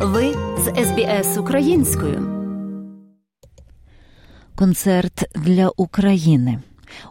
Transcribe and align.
Ви 0.00 0.34
з 0.58 0.84
СБС 0.84 1.38
українською. 1.38 2.28
Концерт 4.54 5.24
для 5.34 5.68
України. 5.68 6.58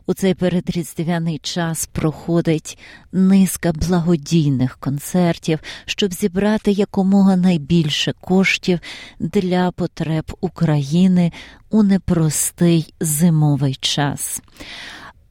У 0.05 0.13
цей 0.13 0.33
передріздвяний 0.33 1.39
час 1.39 1.85
проходить 1.85 2.79
низка 3.11 3.71
благодійних 3.71 4.77
концертів, 4.77 5.59
щоб 5.85 6.13
зібрати 6.13 6.71
якомога 6.71 7.35
найбільше 7.35 8.13
коштів 8.21 8.79
для 9.19 9.71
потреб 9.71 10.37
України 10.41 11.31
у 11.69 11.83
непростий 11.83 12.93
зимовий 12.99 13.75
час. 13.75 14.41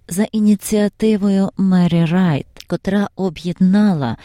За 0.09 0.25
ініціативою 0.33 1.51
Мері 1.57 2.05
Райт, 2.05 2.47
котра 2.67 3.09
об'єднала 3.17 4.17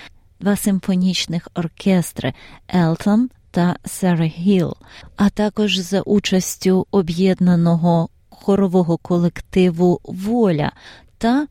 два 0.41 0.55
симфонічних 0.55 1.47
оркестри 1.55 2.33
Елтон 2.75 3.29
та 3.51 3.75
Сера 3.85 4.25
Гіл, 4.25 4.73
а 5.15 5.29
також 5.29 5.77
за 5.77 6.01
участю 6.01 6.87
об'єднаного 6.91 8.09
хорового 8.29 8.97
колективу 8.97 9.99
Воля 10.04 10.71
та 11.18 11.47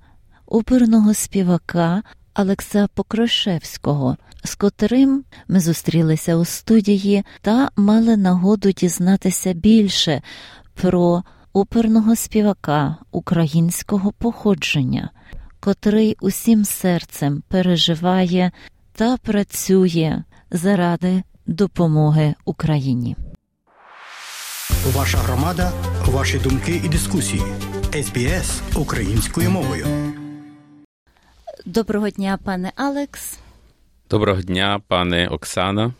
оперного 0.46 1.14
співака 1.14 2.02
Олекса 2.34 2.88
Покрошевського, 2.94 4.16
з 4.44 4.54
котрим 4.54 5.24
ми 5.48 5.60
зустрілися 5.60 6.36
у 6.36 6.44
студії 6.44 7.24
та 7.40 7.70
мали 7.76 8.16
нагоду 8.16 8.72
дізнатися 8.72 9.52
більше 9.52 10.22
про 10.74 11.22
оперного 11.52 12.16
співака 12.16 12.96
українського 13.10 14.12
походження, 14.12 15.10
котрий 15.60 16.16
усім 16.20 16.64
серцем 16.64 17.42
переживає 17.48 18.52
та 19.00 19.16
працює 19.16 20.22
заради 20.50 21.22
допомоги 21.46 22.34
Україні. 22.44 23.16
Ваша 24.92 25.18
громада, 25.18 25.72
ваші 26.06 26.38
думки 26.38 26.82
і 26.84 26.88
дискусії. 26.88 27.42
СБС 28.02 28.62
українською 28.76 29.50
мовою. 29.50 29.86
Доброго 31.66 32.10
дня, 32.10 32.38
пане 32.44 32.72
Алекс. 32.76 33.38
Доброго 34.10 34.42
дня, 34.42 34.80
пане 34.88 35.28
Оксана. 35.28 35.92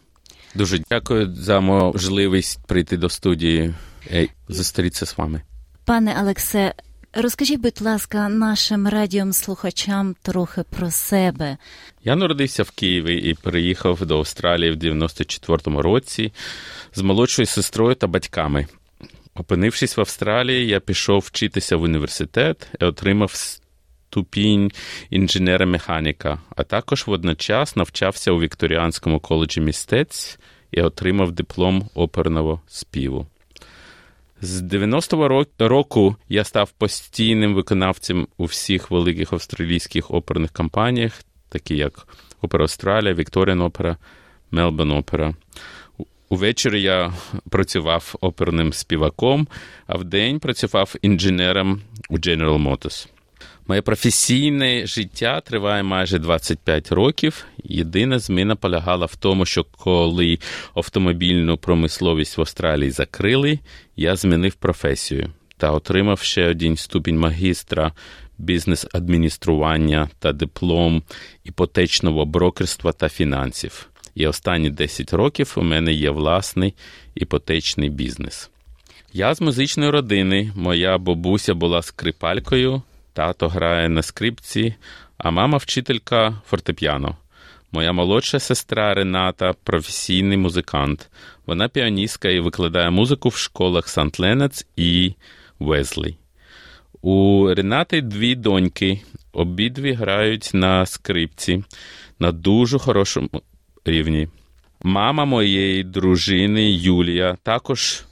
Дуже 0.54 0.78
дякую 0.90 1.34
за 1.34 1.60
можливість 1.60 2.66
прийти 2.66 2.96
до 2.96 3.08
студії 3.08 3.74
і 4.10 4.28
зустрітися 4.48 5.06
з 5.06 5.18
вами. 5.18 5.42
Пане 5.84 6.14
Алексе, 6.18 6.74
розкажіть, 7.12 7.60
будь 7.60 7.80
ласка, 7.80 8.28
нашим 8.28 8.88
радіомслухачам 8.88 10.16
трохи 10.22 10.62
про 10.70 10.90
себе. 10.90 11.56
Я 12.04 12.16
народився 12.16 12.62
в 12.62 12.70
Києві 12.70 13.16
і 13.16 13.34
переїхав 13.34 14.06
до 14.06 14.18
Австралії 14.18 14.70
в 14.70 14.76
94-му 14.76 15.82
році 15.82 16.32
з 16.94 17.02
молодшою 17.02 17.46
сестрою 17.46 17.94
та 17.94 18.06
батьками. 18.06 18.66
Опинившись 19.34 19.96
в 19.96 20.00
Австралії, 20.00 20.66
я 20.66 20.80
пішов 20.80 21.18
вчитися 21.18 21.76
в 21.76 21.82
університет 21.82 22.66
і 22.80 22.84
отримав 22.84 23.32
ступінь 23.34 24.72
інженера-механіка, 25.10 26.38
а 26.56 26.62
також 26.62 27.06
водночас 27.06 27.76
навчався 27.76 28.32
у 28.32 28.40
Вікторіанському 28.40 29.20
коледжі 29.20 29.60
містець 29.60 30.38
і 30.70 30.82
отримав 30.82 31.32
диплом 31.32 31.88
оперного 31.94 32.60
співу. 32.66 33.26
З 34.42 34.62
90-го 34.62 35.44
року 35.68 36.16
я 36.28 36.44
став 36.44 36.70
постійним 36.70 37.54
виконавцем 37.54 38.28
у 38.36 38.44
всіх 38.44 38.90
великих 38.90 39.32
австралійських 39.32 40.10
оперних 40.10 40.52
компаніях, 40.52 41.12
такі 41.48 41.76
як 41.76 42.06
Опера 42.42 42.64
Австралія, 42.64 43.14
Вікторіан 43.14 43.60
Опера, 43.60 43.96
Мелбон 44.50 44.90
Опера. 44.90 45.34
Увечері 46.28 46.82
я 46.82 47.12
працював 47.50 48.14
оперним 48.20 48.72
співаком, 48.72 49.48
а 49.86 49.96
вдень 49.96 50.40
працював 50.40 50.94
інженером 51.02 51.80
у 52.08 52.18
General 52.18 52.68
Motors. 52.68 53.08
Моє 53.70 53.82
професійне 53.82 54.86
життя 54.86 55.40
триває 55.40 55.82
майже 55.82 56.18
25 56.18 56.92
років. 56.92 57.44
Єдина 57.64 58.18
зміна 58.18 58.56
полягала 58.56 59.06
в 59.06 59.16
тому, 59.16 59.46
що 59.46 59.64
коли 59.64 60.38
автомобільну 60.74 61.56
промисловість 61.56 62.38
в 62.38 62.40
Австралії 62.40 62.90
закрили, 62.90 63.58
я 63.96 64.16
змінив 64.16 64.54
професію 64.54 65.30
та 65.56 65.70
отримав 65.70 66.20
ще 66.20 66.48
один 66.48 66.76
ступінь 66.76 67.18
магістра 67.18 67.92
бізнес-адміністрування 68.38 70.10
та 70.18 70.32
диплом 70.32 71.02
іпотечного 71.44 72.24
брокерства 72.24 72.92
та 72.92 73.08
фінансів. 73.08 73.88
І 74.14 74.26
останні 74.26 74.70
10 74.70 75.12
років 75.12 75.54
у 75.56 75.62
мене 75.62 75.92
є 75.92 76.10
власний 76.10 76.74
іпотечний 77.14 77.90
бізнес. 77.90 78.50
Я 79.12 79.34
з 79.34 79.40
музичної 79.40 79.90
родини, 79.90 80.52
моя 80.56 80.98
бабуся 80.98 81.54
була 81.54 81.82
скрипалькою, 81.82 82.82
тато 83.12 83.48
грає 83.48 83.88
на 83.88 84.02
скрипці, 84.02 84.74
а 85.18 85.30
мама 85.30 85.58
вчителька 85.58 86.42
фортепіано. 86.46 87.16
Моя 87.72 87.92
молодша 87.92 88.40
сестра 88.40 88.94
Рената 88.94 89.52
професійний 89.64 90.38
музикант. 90.38 91.10
Вона 91.46 91.68
піаністка 91.68 92.28
і 92.28 92.40
викладає 92.40 92.90
музику 92.90 93.28
в 93.28 93.36
школах 93.36 93.88
Сант 93.88 94.20
Ленец 94.20 94.66
і 94.76 95.14
Везлі. 95.58 96.16
У 97.02 97.46
Ренати 97.54 98.00
дві 98.00 98.34
доньки, 98.34 99.00
обидві 99.32 99.92
грають 99.92 100.50
на 100.54 100.86
скрипці 100.86 101.64
на 102.18 102.32
дуже 102.32 102.78
хорошому 102.78 103.30
рівні. 103.84 104.28
Мама 104.82 105.24
моєї 105.24 105.84
дружини 105.84 106.70
Юлія 106.70 107.36
також 107.42 108.04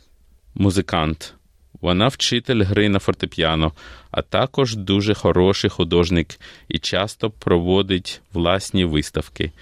музикант. 0.54 1.34
Вона 1.80 2.08
вчитель 2.08 2.62
гри 2.62 2.88
на 2.88 2.98
фортепіано, 2.98 3.72
а 4.10 4.22
також 4.22 4.76
дуже 4.76 5.14
хороший 5.14 5.70
художник 5.70 6.40
і 6.68 6.78
часто 6.78 7.30
проводить 7.30 8.20
власні 8.32 8.84
виставки. 8.84 9.52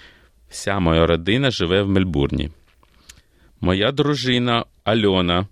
Вся 0.49 0.79
моя 0.79 1.07
родина 1.07 1.51
живе 1.51 1.81
в 1.81 1.89
Мельбурні. 1.89 2.51
Моя 3.61 3.91
дружина 3.91 4.65
Альона 4.83 5.47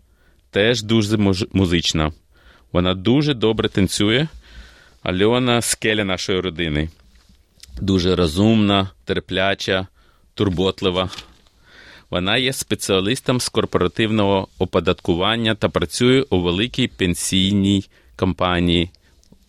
теж 0.51 0.83
дуже 0.83 1.17
музична. 1.53 2.11
Вона 2.71 2.93
дуже 2.93 3.33
добре 3.33 3.69
танцює. 3.69 4.27
Альона 5.03 5.61
скеля 5.61 6.03
нашої 6.03 6.39
родини. 6.39 6.89
Дуже 7.81 8.15
розумна, 8.15 8.89
терпляча, 9.05 9.87
турботлива. 10.33 11.09
Вона 12.15 12.37
є 12.37 12.53
спеціалістом 12.53 13.39
з 13.39 13.49
корпоративного 13.49 14.47
оподаткування 14.59 15.55
та 15.55 15.69
працює 15.69 16.25
у 16.29 16.41
великій 16.41 16.87
пенсійній 16.87 17.85
компанії 18.15 18.89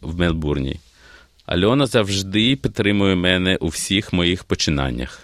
в 0.00 0.18
Мелбурні. 0.18 0.80
Альона 1.44 1.86
завжди 1.86 2.56
підтримує 2.56 3.14
мене 3.14 3.56
у 3.56 3.68
всіх 3.68 4.12
моїх 4.12 4.44
починаннях. 4.44 5.22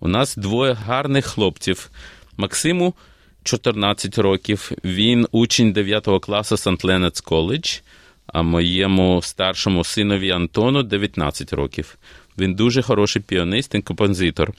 У 0.00 0.08
нас 0.08 0.36
двоє 0.36 0.72
гарних 0.72 1.26
хлопців. 1.26 1.90
Максиму 2.36 2.94
14 3.42 4.18
років, 4.18 4.72
він 4.84 5.26
учень 5.32 5.72
9 5.72 6.08
класу 6.22 6.56
Сант 6.56 6.84
Ленец 6.84 7.20
Коледж, 7.20 7.78
а 8.26 8.42
моєму 8.42 9.22
старшому 9.22 9.84
синові 9.84 10.30
Антону 10.30 10.82
19 10.82 11.52
років. 11.52 11.98
Він 12.38 12.54
дуже 12.54 12.82
хороший 12.82 13.22
піанист 13.22 13.74
і 13.74 13.80
композитор. 13.82 14.52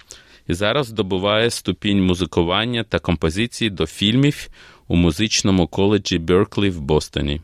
І 0.50 0.54
зараз 0.54 0.88
здобуває 0.88 1.50
ступінь 1.50 2.06
музикування 2.06 2.84
та 2.84 3.00
композиції 3.00 3.70
до 3.70 3.86
фільмів 3.86 4.50
у 4.88 4.96
музичному 4.96 5.68
коледжі 5.68 6.20
Берклі 6.20 6.70
в 6.70 6.82
Бостоні. 6.82 7.42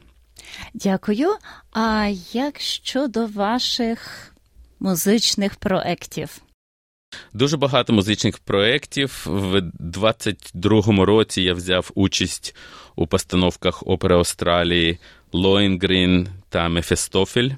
Дякую. 0.74 1.36
А 1.72 2.12
як 2.34 2.60
щодо 2.60 3.28
ваших 3.28 4.32
музичних 4.80 5.56
проєктів? 5.56 6.42
Дуже 7.34 7.58
багато 7.58 7.94
музичних 7.94 8.40
проєктів. 8.40 9.24
В 9.26 9.62
22-му 9.80 11.06
році 11.06 11.42
я 11.42 11.54
взяв 11.54 11.92
участь 11.96 12.56
у 12.96 13.08
постановках 13.08 13.84
опери 13.88 14.16
Австралії 14.16 14.98
Лоїнгрін 15.32 16.28
та 16.50 16.70
Мефестофель, 16.70 17.50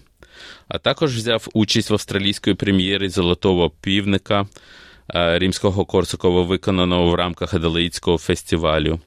а 0.68 0.78
також 0.78 1.16
взяв 1.16 1.48
участь 1.54 1.90
в 1.90 1.94
австралійської 1.94 2.56
прем'єрі 2.56 3.10
Золотого 3.10 3.70
півника 3.70 4.48
Римського 5.14 5.86
Корсакова, 5.86 6.42
виконаного 6.42 7.12
в 7.12 7.16
рамках 7.16 7.54
Аделаїдського 7.54 8.18
фестивалю. 8.18 9.00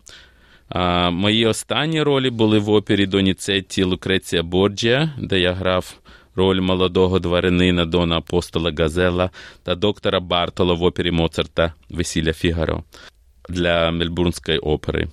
Мої 1.10 1.46
останні 1.46 2.02
ролі 2.02 2.30
були 2.30 2.58
в 2.58 2.70
опері 2.70 3.06
Доніцетті 3.06 3.84
Лукреція 3.84 4.42
Борджія, 4.42 5.10
де 5.18 5.40
я 5.40 5.52
грав 5.52 5.94
роль 6.34 6.60
молодого 6.60 7.18
дворянина 7.18 7.84
Дона 7.84 8.18
Апостола 8.18 8.72
Газела 8.78 9.30
та 9.62 9.74
доктора 9.74 10.20
Бартола 10.20 10.74
в 10.74 10.82
опері 10.82 11.10
Моцарта 11.10 11.74
Весілля 11.90 12.32
Фігаро 12.32 12.84
для 13.48 13.90
Мельбурнської 13.90 14.58
опери. 14.58 15.08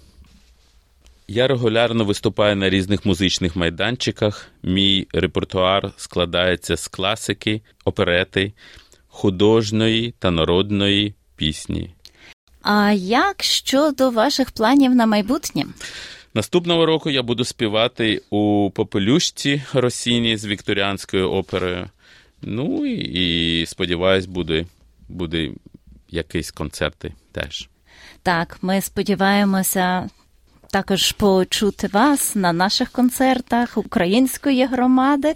Я 1.27 1.47
регулярно 1.47 2.05
виступаю 2.05 2.55
на 2.55 2.69
різних 2.69 3.05
музичних 3.05 3.55
майданчиках. 3.55 4.47
Мій 4.63 5.07
репертуар 5.13 5.91
складається 5.97 6.77
з 6.77 6.87
класики, 6.87 7.61
оперети, 7.85 8.53
художньої 9.17 10.13
та 10.19 10.31
народної 10.31 11.13
пісні. 11.35 11.89
А 12.61 12.91
як 12.91 13.43
щодо 13.43 14.09
ваших 14.09 14.51
планів 14.51 14.95
на 14.95 15.05
майбутнє? 15.05 15.65
Наступного 16.33 16.85
року 16.85 17.09
я 17.09 17.23
буду 17.23 17.43
співати 17.43 18.21
у 18.29 18.71
Попелюшці 18.75 19.63
Росіні 19.73 20.37
з 20.37 20.45
вікторіанською 20.45 21.31
оперою. 21.31 21.89
Ну 22.41 22.85
і, 22.85 23.61
і 23.61 23.65
сподіваюсь, 23.65 24.25
буде, 24.25 24.65
буде 25.09 25.51
якісь 26.09 26.51
концерти 26.51 27.13
теж. 27.31 27.69
Так, 28.23 28.57
ми 28.61 28.81
сподіваємося 28.81 30.09
також 30.71 31.11
почути 31.11 31.87
вас 31.87 32.35
на 32.35 32.53
наших 32.53 32.89
концертах 32.89 33.77
української 33.77 34.65
громади 34.65 35.33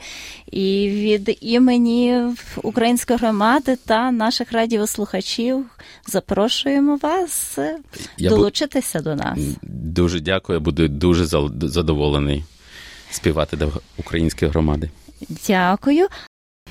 і 0.52 0.90
від 0.90 1.38
імені 1.42 2.24
української 2.64 3.20
громади 3.20 3.78
та 3.86 4.12
наших 4.12 4.52
радіослухачів 4.52 5.66
запрошуємо 6.08 7.00
вас 7.02 7.60
Я 8.18 8.30
долучитися 8.30 9.00
бу... 9.00 9.04
до 9.04 9.16
нас. 9.16 9.40
Дуже 9.62 10.20
дякую, 10.20 10.56
я 10.56 10.60
буду 10.60 10.88
дуже 10.88 11.26
задоволений 11.62 12.44
співати 13.12 13.58
до 13.58 13.72
української 13.98 14.52
громади. 14.52 14.90
Дякую. 15.48 16.08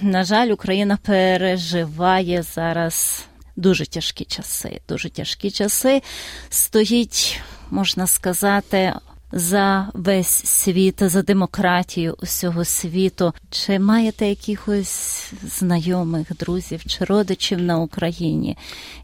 На 0.03 0.25
жаль, 0.25 0.49
Україна 0.49 0.99
переживає 1.03 2.43
зараз 2.43 3.25
дуже 3.57 3.87
тяжкі 3.87 4.25
часи. 4.25 4.81
Дуже 4.89 5.11
тяжкі 5.11 5.51
часи. 5.51 6.03
Стоїть, 6.51 7.41
можна 7.71 8.07
сказати, 8.07 8.95
за 9.33 9.89
весь 9.95 10.45
світ, 10.47 10.95
за 11.01 11.23
демократію 11.23 12.17
усього 12.23 12.65
світу. 12.65 13.33
Чи 13.51 13.79
маєте 13.79 14.27
якихось 14.27 15.33
знайомих, 15.43 16.37
друзів 16.37 16.85
чи 16.87 17.05
родичів 17.05 17.63
на 17.63 17.79
Україні? 17.79 18.57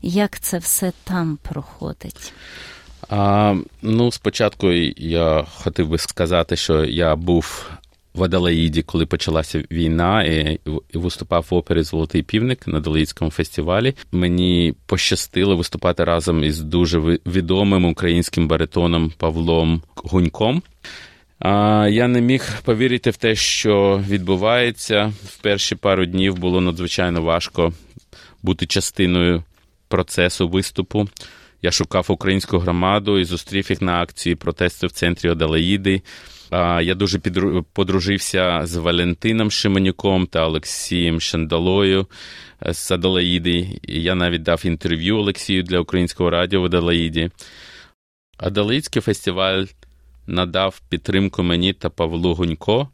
Як 0.03 0.41
це 0.41 0.59
все 0.59 0.93
там 1.05 1.39
проходить? 1.43 2.33
А, 3.09 3.55
Ну, 3.83 4.13
спочатку 4.13 4.73
я 4.97 5.47
хотів 5.55 5.89
би 5.89 5.99
сказати, 5.99 6.57
що 6.57 6.85
я 6.85 7.17
був 7.17 7.71
в 8.17 8.25
Аделаїді, 8.25 8.83
коли 8.83 9.07
почалася 9.07 9.65
війна, 9.71 10.23
і, 10.25 10.61
виступав 10.95 11.47
в 11.51 11.55
опері 11.55 11.83
Золотий 11.83 12.23
півник 12.23 12.67
на 12.67 12.79
Аделаїдському 12.79 13.31
фестивалі. 13.31 13.95
Мені 14.13 14.75
пощастило 14.87 15.57
виступати 15.57 16.05
разом 16.05 16.45
із 16.45 16.61
дуже 16.61 16.99
відомим 17.27 17.85
українським 17.85 18.49
баритоном 18.49 19.13
Павлом 19.19 19.83
Гуньком. 19.95 20.63
А 21.39 21.89
я 21.91 22.09
не 22.09 22.21
міг 22.21 22.63
повірити 22.63 23.11
в 23.11 23.17
те, 23.17 23.35
що 23.35 24.05
відбувається. 24.09 25.13
В 25.25 25.37
перші 25.37 25.75
пару 25.75 26.07
днів 26.07 26.39
було 26.39 26.61
надзвичайно 26.61 27.23
важко 27.23 27.73
бути 28.43 28.67
частиною 28.67 29.43
процесу 29.89 30.49
виступу. 30.49 31.09
Я 31.63 31.71
шукав 31.71 32.07
українську 32.09 32.59
громаду 32.59 33.19
і 33.19 33.25
зустрів 33.25 33.67
їх 33.71 33.83
на 33.83 34.03
акції 34.03 34.35
протесту 34.35 34.87
в 34.87 34.91
центрі 34.91 35.29
Аделаїди. 35.29 36.03
Я 36.53 36.95
дуже 36.95 37.19
подружився 37.73 38.61
з 38.65 38.77
Валентином 38.77 39.51
Шиманюком 39.51 40.27
та 40.27 40.47
Олексієм 40.47 41.21
Шандалою 41.21 42.07
з 42.67 42.91
Аделаїди. 42.91 43.81
Я 43.83 44.15
навіть 44.15 44.43
дав 44.43 44.63
інтерв'ю 44.65 45.17
Олексію 45.17 45.63
для 45.63 45.81
українського 45.81 46.31
радіо 46.31 46.61
в 46.61 46.65
Аделаїді. 46.65 47.31
Аделаїдський 48.39 49.03
фестиваль 49.03 49.65
надав 50.27 50.81
підтримку 50.89 51.43
мені 51.43 51.73
та 51.73 51.91
Павлу 51.91 52.35
Гунько, 52.35 52.89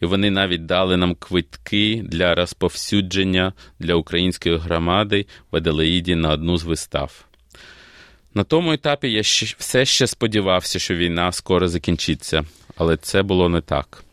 і 0.00 0.06
вони 0.06 0.30
навіть 0.30 0.66
дали 0.66 0.96
нам 0.96 1.14
квитки 1.14 2.02
для 2.04 2.34
розповсюдження 2.34 3.52
для 3.78 3.94
української 3.94 4.56
громади 4.56 5.26
в 5.50 5.56
Аделаїді 5.56 6.14
на 6.14 6.30
одну 6.32 6.56
з 6.56 6.64
вистав. 6.64 7.24
На 8.34 8.44
тому 8.44 8.72
етапі 8.72 9.12
я 9.12 9.20
все 9.58 9.84
ще 9.84 10.06
сподівався, 10.06 10.78
що 10.78 10.94
війна 10.94 11.32
скоро 11.32 11.68
закінчиться, 11.68 12.44
але 12.78 12.96
це 12.96 13.22
було 13.22 13.48
не 13.48 13.60
так. 13.60 14.04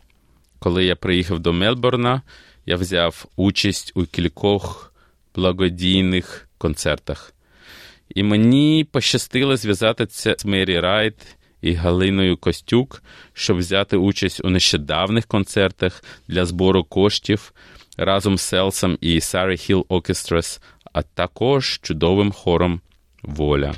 Коли 0.58 0.84
я 0.84 0.96
приїхав 0.96 1.40
до 1.40 1.52
Мелборна, 1.52 2.22
я 2.66 2.76
взяв 2.76 3.26
участь 3.36 3.92
у 3.94 4.04
кількох 4.04 4.92
благодійних 5.34 6.48
концертах. 6.58 7.32
І 8.14 8.22
мені 8.22 8.86
пощастило 8.92 9.56
зв'язати 9.56 10.06
це 10.06 10.36
з 10.38 10.44
Мері 10.44 10.80
Райт 10.80 11.36
і 11.62 11.72
Галиною 11.72 12.36
Костюк, 12.36 13.02
щоб 13.32 13.56
взяти 13.56 13.96
участь 13.96 14.44
у 14.44 14.50
нещодавних 14.50 15.26
концертах 15.26 16.04
для 16.28 16.46
збору 16.46 16.84
коштів 16.84 17.52
разом 17.96 18.38
з 18.38 18.42
Селсом 18.42 18.98
і 19.00 19.20
Surrey 19.20 19.56
Hills 19.56 19.86
Orchestras, 19.88 20.60
а 20.92 21.02
також 21.02 21.80
чудовим 21.82 22.32
хором 22.32 22.80
Воля. 23.22 23.74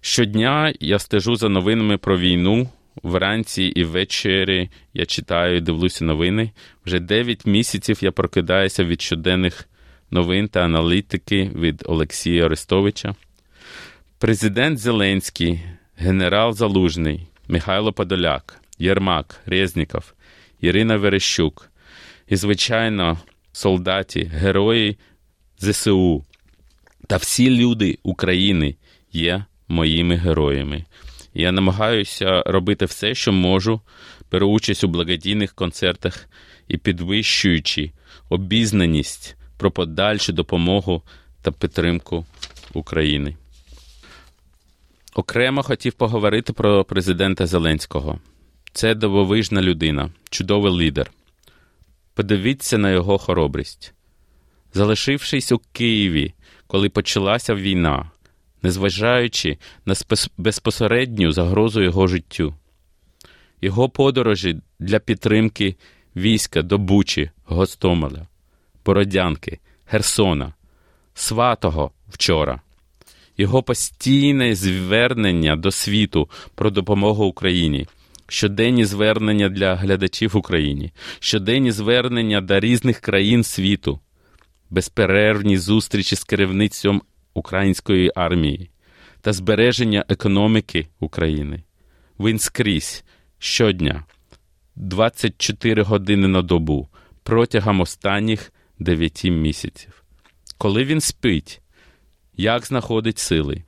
Щодня 0.00 0.74
я 0.80 0.98
стежу 0.98 1.36
за 1.36 1.48
новинами 1.48 1.98
про 1.98 2.18
війну. 2.18 2.68
Вранці 3.02 3.62
і 3.62 3.84
ввечері 3.84 4.70
я 4.94 5.06
читаю 5.06 5.56
і 5.56 5.60
дивлюся 5.60 6.04
новини. 6.04 6.50
Вже 6.86 7.00
9 7.00 7.46
місяців 7.46 7.98
я 8.00 8.12
прокидаюся 8.12 8.84
від 8.84 9.02
щоденних 9.02 9.68
новин 10.10 10.48
та 10.48 10.60
аналітики 10.60 11.50
від 11.54 11.82
Олексія 11.86 12.46
Арестовича. 12.46 13.14
Президент 14.18 14.78
Зеленський, 14.78 15.60
генерал 15.96 16.52
Залужний, 16.52 17.26
Михайло 17.48 17.92
Подоляк, 17.92 18.60
Єрмак, 18.78 19.40
Резніков, 19.46 20.12
Ірина 20.60 20.96
Верещук 20.96 21.70
і, 22.28 22.36
звичайно, 22.36 23.18
солдаті, 23.52 24.24
герої 24.24 24.96
ЗСУ 25.58 26.24
та 27.06 27.16
всі 27.16 27.50
люди 27.50 27.98
України 28.02 28.76
є 29.12 29.44
моїми 29.68 30.16
героями. 30.16 30.84
Я 31.38 31.52
намагаюся 31.52 32.42
робити 32.46 32.84
все, 32.84 33.14
що 33.14 33.32
можу, 33.32 33.80
беру 34.32 34.48
участь 34.48 34.84
у 34.84 34.88
благодійних 34.88 35.54
концертах 35.54 36.28
і 36.68 36.78
підвищуючи 36.78 37.92
обізнаність 38.28 39.36
про 39.56 39.70
подальшу 39.70 40.32
допомогу 40.32 41.02
та 41.42 41.52
підтримку 41.52 42.26
України. 42.72 43.36
Окремо 45.14 45.62
хотів 45.62 45.92
поговорити 45.92 46.52
про 46.52 46.84
президента 46.84 47.46
Зеленського. 47.46 48.18
Це 48.72 48.94
дивовижна 48.94 49.62
людина, 49.62 50.10
чудовий 50.30 50.72
лідер. 50.72 51.10
Подивіться 52.14 52.78
на 52.78 52.90
його 52.90 53.18
хоробрість. 53.18 53.94
Залишившись 54.74 55.52
у 55.52 55.60
Києві, 55.72 56.34
коли 56.66 56.88
почалася 56.88 57.54
війна, 57.54 58.10
незважаючи 58.62 59.58
на 59.86 59.94
безпосередню 60.38 61.32
загрозу 61.32 61.82
його 61.82 62.06
життю. 62.06 62.54
Його 63.60 63.88
подорожі 63.88 64.60
для 64.78 64.98
підтримки 64.98 65.76
війська 66.16 66.62
до 66.62 66.78
Бучі, 66.78 67.30
Гостомеля, 67.44 68.26
Бородянки, 68.84 69.58
Херсона, 69.84 70.54
Сватого 71.14 71.90
вчора, 72.08 72.60
його 73.38 73.62
постійне 73.62 74.54
звернення 74.54 75.56
до 75.56 75.70
світу 75.70 76.30
про 76.54 76.70
допомогу 76.70 77.24
Україні. 77.24 77.86
Щоденні 78.30 78.84
звернення 78.84 79.48
для 79.48 79.76
глядачів 79.76 80.36
Україні, 80.36 80.92
щоденні 81.20 81.72
звернення 81.72 82.40
до 82.40 82.60
різних 82.60 83.00
країн 83.00 83.44
світу, 83.44 84.00
безперервні 84.70 85.58
зустрічі 85.58 86.16
з 86.16 86.24
керівництвом 86.24 87.02
української 87.38 88.12
армії 88.14 88.70
та 89.20 89.32
збереження 89.32 90.04
економіки 90.08 90.88
України. 91.00 91.62
Він 92.20 92.38
скрізь 92.38 93.04
щодня 93.38 94.04
24 94.76 95.82
години 95.82 96.28
на 96.28 96.42
добу 96.42 96.88
протягом 97.22 97.80
останніх 97.80 98.52
9 98.78 99.24
місяців. 99.24 100.04
Коли 100.58 100.84
він 100.84 101.00
спить, 101.00 101.60
як 102.36 102.66
знаходить 102.66 103.18
сили? 103.18 103.62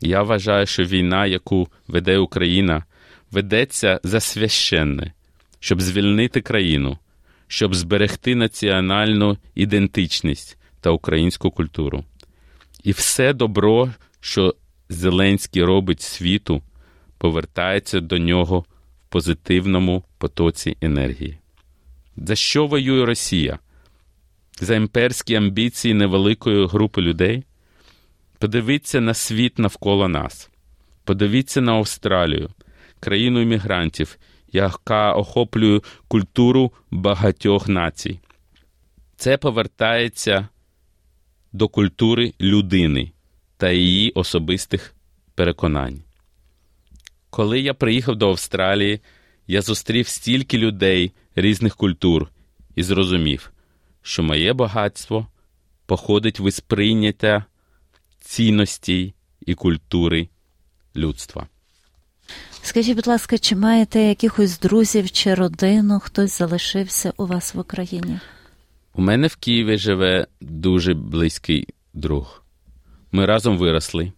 Я 0.00 0.22
вважаю, 0.22 0.66
що 0.66 0.84
війна, 0.84 1.26
яку 1.26 1.68
веде 1.88 2.18
Україна, 2.18 2.84
ведеться 3.30 4.00
за 4.04 4.20
священне, 4.20 5.12
щоб 5.60 5.80
звільнити 5.80 6.40
країну, 6.40 6.98
щоб 7.46 7.74
зберегти 7.74 8.34
національну 8.34 9.38
ідентичність 9.54 10.58
та 10.80 10.90
українську 10.90 11.50
культуру. 11.50 12.04
І 12.84 12.92
все 12.92 13.32
добро, 13.32 13.92
що 14.20 14.54
Зеленський 14.88 15.64
робить 15.64 16.02
світу, 16.02 16.62
повертається 17.18 18.00
до 18.00 18.18
нього 18.18 18.60
в 18.60 18.64
позитивному 19.08 20.04
потоці 20.18 20.76
енергії. 20.80 21.38
За 22.16 22.36
що 22.36 22.66
воює 22.66 23.04
Росія? 23.06 23.58
За 24.60 24.74
імперські 24.74 25.34
амбіції 25.34 25.94
невеликої 25.94 26.66
групи 26.66 27.02
людей? 27.02 27.44
Подивіться 28.38 29.00
на 29.00 29.14
світ 29.14 29.58
навколо 29.58 30.08
нас. 30.08 30.50
Подивіться 31.04 31.60
на 31.60 31.72
Австралію, 31.72 32.50
країну 33.00 33.40
іммігрантів, 33.40 34.18
яка 34.52 35.12
охоплює 35.12 35.80
культуру 36.08 36.72
багатьох 36.90 37.68
націй. 37.68 38.20
Це 39.16 39.36
повертається 39.36 40.48
до 41.54 41.68
культури 41.68 42.34
людини 42.40 43.12
та 43.56 43.70
її 43.70 44.10
особистих 44.10 44.94
переконань. 45.34 46.02
Коли 47.30 47.60
я 47.60 47.74
приїхав 47.74 48.16
до 48.16 48.28
Австралії, 48.28 49.00
я 49.46 49.62
зустрів 49.62 50.08
стільки 50.08 50.58
людей 50.58 51.12
різних 51.36 51.76
культур 51.76 52.28
і 52.74 52.82
зрозумів, 52.82 53.52
що 54.02 54.22
моє 54.22 54.52
багатство 54.52 55.26
походить 55.86 56.40
в 56.40 56.50
сприйняття 56.50 57.44
цінностей 58.20 59.14
і 59.46 59.54
культури 59.54 60.28
людства. 60.96 61.46
Скажіть, 62.62 62.96
будь 62.96 63.06
ласка, 63.06 63.38
чи 63.38 63.56
маєте 63.56 64.00
якихось 64.00 64.58
друзів 64.58 65.10
чи 65.10 65.34
родину, 65.34 66.00
хтось 66.00 66.38
залишився 66.38 67.12
у 67.16 67.26
вас 67.26 67.54
в 67.54 67.58
Україні? 67.58 68.20
У 68.96 69.02
мене 69.02 69.26
в 69.26 69.36
Києві 69.36 69.78
живе 69.78 70.26
дуже 70.40 70.94
близький 70.94 71.68
друг. 71.94 72.44
Ми 73.12 73.26
разом 73.26 73.58
виросли, 73.58 74.12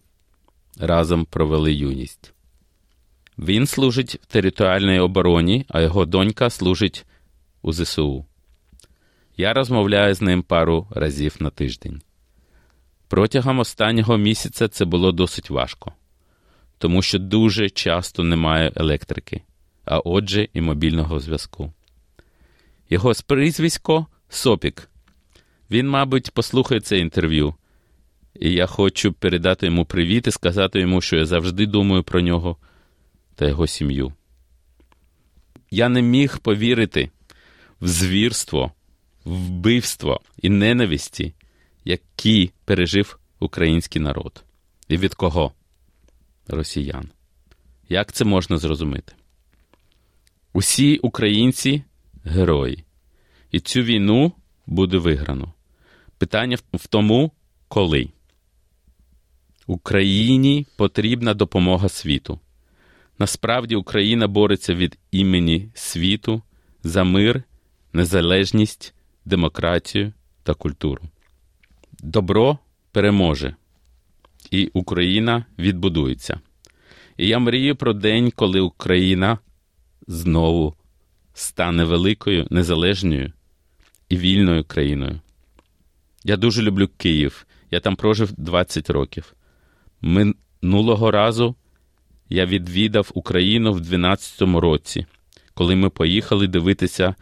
разом 0.79 1.25
провели 1.25 1.73
юність. 1.73 2.33
Він 3.37 3.67
служить 3.67 4.19
в 4.21 4.25
територіальній 4.25 4.99
обороні, 4.99 5.65
а 5.69 5.81
його 5.81 6.05
донька 6.05 6.49
служить 6.49 7.05
у 7.61 7.73
ЗСУ. 7.73 8.25
Я 9.37 9.53
розмовляю 9.53 10.13
з 10.13 10.21
ним 10.21 10.43
пару 10.43 10.87
разів 10.91 11.35
на 11.39 11.49
тиждень. 11.49 12.01
Протягом 13.07 13.59
останнього 13.59 14.17
місяця 14.17 14.67
це 14.67 14.85
було 14.85 15.11
досить 15.11 15.49
важко, 15.49 15.93
тому 16.77 17.01
що 17.01 17.19
дуже 17.19 17.69
часто 17.69 18.23
немає 18.23 18.71
електрики, 18.75 19.41
а 19.85 19.99
отже, 19.99 20.47
і 20.53 20.61
мобільного 20.61 21.19
зв'язку. 21.19 21.73
Його 22.89 23.11
прізвисько 23.27 24.07
Сопік. 24.29 24.89
Він, 25.71 25.89
мабуть, 25.89 26.31
послухає 26.31 26.81
це 26.81 26.99
інтерв'ю, 26.99 27.55
і 28.39 28.51
я 28.51 28.65
хочу 28.65 29.13
передати 29.13 29.65
йому 29.65 29.85
привіт 29.85 30.27
і 30.27 30.31
сказати 30.31 30.79
йому, 30.79 31.01
що 31.01 31.15
я 31.15 31.25
завжди 31.25 31.65
думаю 31.65 32.03
про 32.03 32.21
нього 32.21 32.57
та 33.35 33.47
його 33.47 33.67
сім'ю. 33.67 34.13
Я 35.71 35.89
не 35.89 36.01
міг 36.01 36.39
повірити 36.39 37.09
в 37.81 37.87
звірство, 37.87 38.71
вбивство 39.25 40.21
і 40.41 40.49
ненависті, 40.49 41.33
які 41.85 42.51
пережив 42.65 43.19
український 43.39 44.01
народ. 44.01 44.43
І 44.87 44.97
від 44.97 45.13
кого? 45.13 45.53
Росіян. 46.47 47.09
Як 47.89 48.11
це 48.11 48.25
можна 48.25 48.57
зрозуміти? 48.57 49.13
Усі 50.53 50.97
українці 50.97 51.83
герої. 52.23 52.83
І 53.51 53.59
цю 53.59 53.81
війну 53.81 54.31
буде 54.65 54.97
виграно. 54.97 55.53
Питання 56.17 56.57
в 56.73 56.87
тому, 56.87 57.31
коли. 57.67 58.09
Україні 59.67 60.65
потрібна 60.77 61.33
допомога 61.33 61.89
світу. 61.89 62.39
Насправді 63.19 63.75
Україна 63.75 64.27
бореться 64.27 64.75
від 64.75 64.97
імені 65.11 65.69
світу 65.73 66.41
за 66.83 67.03
мир, 67.03 67.43
незалежність, 67.93 68.93
демократію 69.25 70.13
та 70.43 70.53
культуру. 70.53 71.03
Добро 71.99 72.57
переможе, 72.91 73.55
і 74.51 74.69
Україна 74.73 75.45
відбудується. 75.59 76.39
І 77.17 77.27
я 77.27 77.39
мрію 77.39 77.75
про 77.75 77.93
день, 77.93 78.31
коли 78.31 78.59
Україна 78.59 79.37
знову 80.07 80.75
стане 81.33 81.83
великою, 81.83 82.47
незалежною 82.49 83.33
і 84.09 84.17
вільною 84.17 84.63
країною. 84.63 85.19
Я 86.23 86.37
дуже 86.37 86.61
люблю 86.61 86.89
Київ. 86.97 87.45
Я 87.71 87.79
там 87.79 87.95
прожив 87.95 88.31
20 88.37 88.89
років. 88.89 89.33
Минулого 90.01 91.11
разу 91.11 91.55
я 92.29 92.45
відвідав 92.45 93.11
Україну 93.13 93.73
в 93.73 93.79
12-му 93.79 94.59
році, 94.59 95.05
коли 95.53 95.75
ми 95.75 95.89
поїхали 95.89 96.47
дивитися 96.47 97.15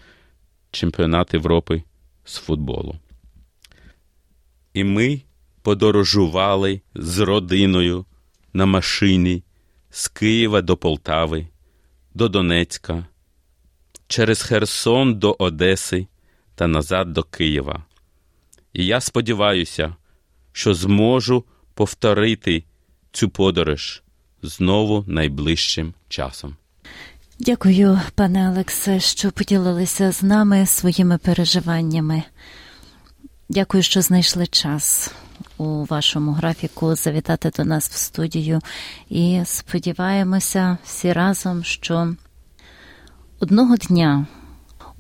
чемпіонат 0.71 1.33
Європи 1.33 1.83
з 2.25 2.37
футболу. 2.37 2.95
І 4.73 4.83
ми 4.83 5.21
подорожували 5.61 6.81
з 6.95 7.19
родиною 7.19 8.05
на 8.53 8.65
машині 8.65 9.43
з 9.89 10.07
Києва 10.07 10.61
до 10.61 10.77
Полтави, 10.77 11.47
до 12.13 12.29
Донецька, 12.29 13.05
через 14.07 14.41
Херсон 14.41 15.15
до 15.15 15.35
Одеси 15.39 16.07
та 16.55 16.67
назад 16.67 17.13
до 17.13 17.23
Києва. 17.23 17.83
І 18.73 18.85
я 18.85 19.01
сподіваюся, 19.01 19.95
що 20.51 20.73
зможу 20.73 21.43
повторити 21.73 22.63
цю 23.11 23.29
подорож 23.29 24.03
знову 24.41 25.03
найближчим 25.07 25.93
часом. 26.09 26.55
Дякую, 27.39 27.99
пане 28.15 28.49
Олексе, 28.49 28.99
що 28.99 29.31
поділилися 29.31 30.11
з 30.11 30.23
нами 30.23 30.65
своїми 30.65 31.17
переживаннями. 31.17 32.23
Дякую, 33.49 33.83
що 33.83 34.01
знайшли 34.01 34.47
час 34.47 35.13
у 35.57 35.85
вашому 35.85 36.31
графіку 36.31 36.95
завітати 36.95 37.51
до 37.57 37.65
нас 37.65 37.89
в 37.89 37.93
студію. 37.93 38.61
І 39.09 39.41
сподіваємося 39.45 40.77
всі 40.83 41.13
разом, 41.13 41.63
що 41.63 42.15
одного 43.39 43.77
дня 43.77 44.25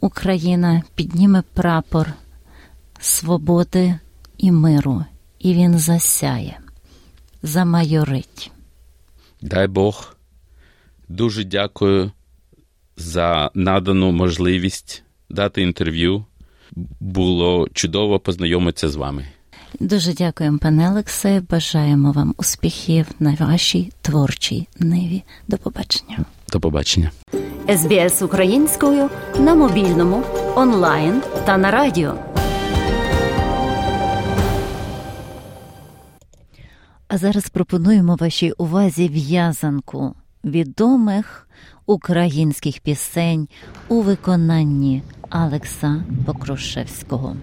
Україна 0.05 0.83
підніме 0.95 1.43
прапор 1.53 2.13
свободи 2.99 3.99
і 4.37 4.51
миру, 4.51 5.05
і 5.39 5.53
він 5.53 5.79
засяє, 5.79 6.59
замайорить. 7.43 8.51
Дай 9.41 9.67
Бог, 9.67 10.15
дуже 11.09 11.43
дякую 11.43 12.11
за 12.97 13.51
надану 13.53 14.11
можливість 14.11 15.03
дати 15.29 15.61
інтерв'ю. 15.61 16.25
Було 16.99 17.67
чудово 17.73 18.19
познайомитися 18.19 18.89
з 18.89 18.95
вами. 18.95 19.25
Дуже 19.79 20.13
дякуємо, 20.13 20.57
пане 20.57 20.91
Олексе. 20.91 21.41
Бажаємо 21.49 22.11
вам 22.11 22.35
успіхів 22.37 23.07
на 23.19 23.33
вашій 23.39 23.93
творчій 24.01 24.67
ниві. 24.79 25.23
До 25.47 25.57
побачення. 25.57 26.25
До 26.51 26.59
побачення. 26.59 27.11
СБС 27.69 28.21
українською 28.21 29.09
на 29.39 29.55
мобільному, 29.55 30.23
онлайн 30.55 31.21
та 31.45 31.57
на 31.57 31.71
радіо. 31.71 32.15
А 37.07 37.17
зараз 37.17 37.49
пропонуємо 37.49 38.15
вашій 38.15 38.51
увазі 38.51 39.07
в'язанку 39.07 40.15
відомих 40.43 41.47
українських 41.85 42.79
пісень 42.79 43.47
у 43.87 44.01
виконанні 44.01 45.03
Алекса 45.29 46.03
Покрушевського. 46.25 47.35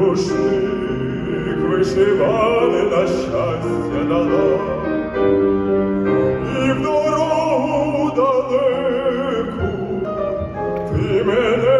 І 0.00 0.02
рушник 0.02 1.58
вишивали 1.70 2.82
на 2.82 3.06
щастя 3.06 4.04
дала, 4.08 4.58
і 6.56 6.72
в 6.72 6.82
дорогу 6.82 8.10
далеку 8.16 9.72
ти 10.90 11.24
мене 11.24 11.78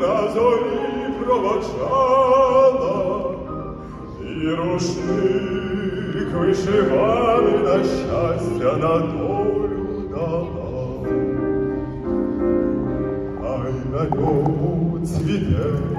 на 0.00 0.30
зорі 0.32 1.12
проводжала, 1.24 2.96
і 4.20 4.48
рушник 4.54 6.30
вишивали 6.40 7.52
на 7.64 7.84
щастя 7.84 8.76
на 8.76 8.98
долю 8.98 9.86
дала. 10.10 10.48
Ай 13.50 13.72
на 13.92 14.16
ньому 14.16 15.00
цвіте 15.06 15.91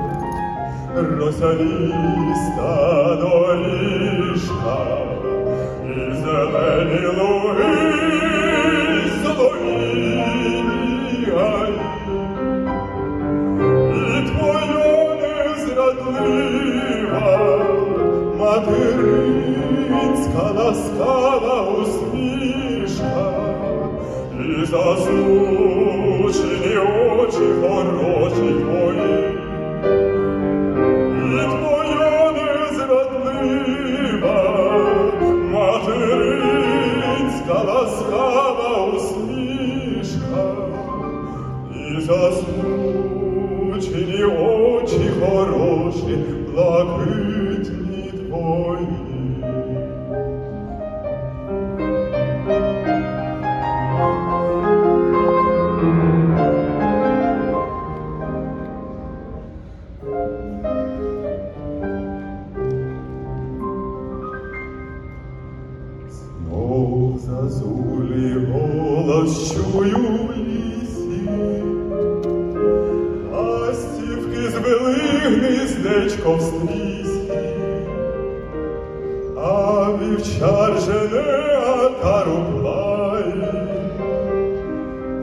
росяніста 0.96 2.72
доріжка, 3.22 4.78
і 5.86 5.88
зелені 6.16 7.06
луги, 7.18 7.74
і 8.96 8.98
солов'їні 9.24 11.26
гаї. 11.38 11.80
І 13.92 13.94
твоя 14.30 14.94
незрадлива 15.22 17.32
материнська 18.40 20.44
ласкава 20.56 21.58
усмішка, 21.72 23.26
і 24.40 24.42
засмучені 24.66 26.76
очі 26.78 27.46
хороші 27.62 28.50
твої, 28.54 29.33
засмучені 42.06 42.64
очі 44.24 45.10
хороші, 45.20 46.18
блакитні 46.54 48.12
твої. 48.12 48.73
Вівчар 80.74 80.80
жене 80.80 81.58
атару 81.86 82.46
плає, 82.52 83.54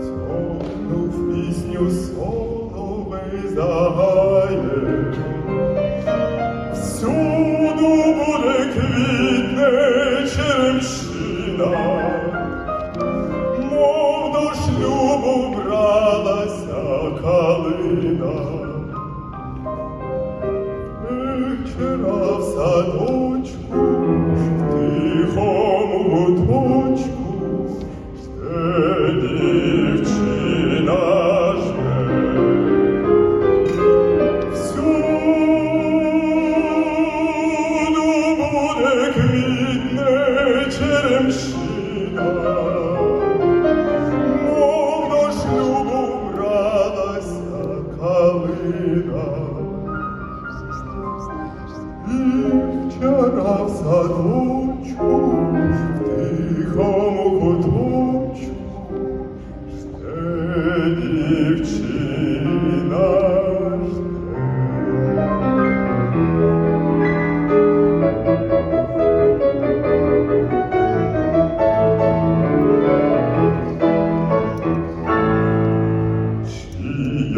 Цокнув 0.02 1.34
пісню 1.34 1.90
соловей 1.90 3.54
загає. 3.54 4.62
Всюду 6.72 8.14
буде 8.14 8.72
квітне 8.74 10.09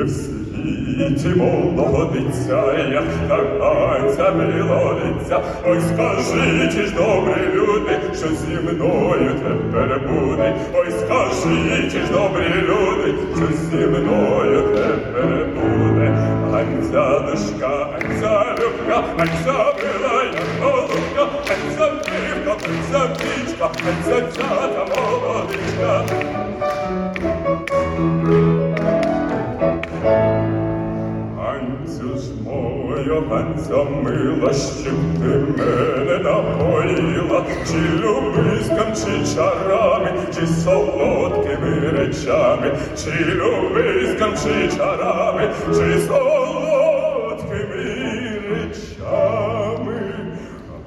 в 0.05 0.11
світі 0.11 1.29
молодиця, 1.37 2.62
як 2.92 3.05
танця 3.29 4.31
милодиця. 4.31 5.40
Ой, 5.66 5.81
скажи, 5.81 6.70
чи 6.75 6.83
ж 6.87 6.94
добрі 6.94 7.42
люди, 7.55 7.98
що 8.14 8.27
зі 8.27 8.59
мною 8.72 9.31
тепер 9.35 10.01
буде. 10.09 10.57
Ой, 10.75 10.90
скажи, 10.90 11.90
чи 11.92 11.98
ж 11.98 12.12
добрі 12.12 12.55
люди, 12.62 13.14
що 13.37 13.46
зі 13.57 13.87
мною 13.87 14.62
тепер 14.62 15.46
буде. 15.55 16.29
Ганця 16.53 17.18
душка, 17.20 17.88
ганця 17.92 18.55
любка, 18.61 19.05
ганця 19.18 19.75
мила, 19.83 20.22
як 20.25 20.62
голубка, 20.62 21.27
ганця 21.48 21.92
дівка, 22.05 22.57
ганця 22.66 23.14
птичка, 23.14 23.70
ганця 23.85 24.27
цята 24.33 24.87
молодичка. 24.96 26.05
Моя, 33.20 33.85
мила, 34.03 34.53
що 34.53 34.90
ти 34.90 35.62
мене 35.62 36.18
напоїла, 36.18 37.44
чи 37.66 37.79
любиском, 37.98 38.94
чи 38.94 39.35
чарами, 39.35 40.12
чи 40.35 40.46
солодкими 40.46 41.90
речами, 41.90 42.77
чи 42.96 43.25
любиском, 43.25 44.35
чи 44.42 44.77
чарами, 44.77 45.51
чи 45.68 46.01
солодкими 46.01 47.85
речами. 48.51 49.98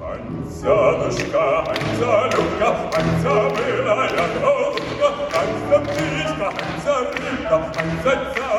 Ганця 0.00 1.04
душка, 1.04 1.64
ганця 1.66 2.26
любка, 2.26 2.76
ганця 2.92 3.34
мила, 3.34 4.08
як 4.16 4.32
голубка, 4.42 5.08
ганця 5.32 5.78
птичка, 5.78 6.44
ганця 6.44 7.10
рибка, 7.12 7.56
ганця 7.76 7.86
цяця 8.04 8.45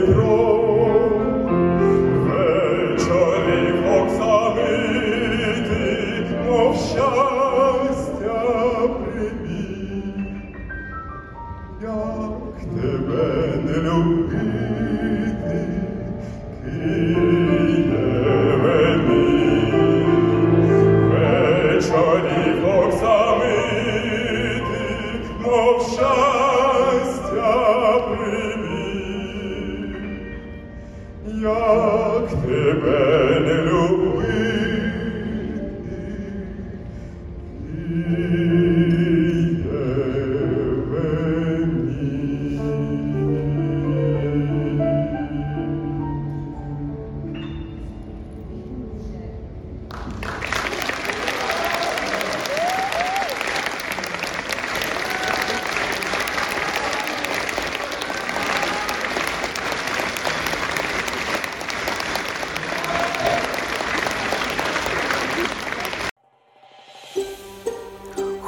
на 0.00 0.57